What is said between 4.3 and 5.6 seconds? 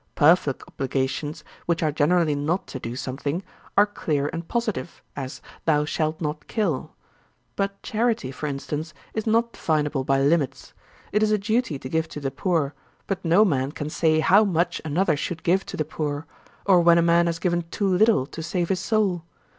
and positive; as,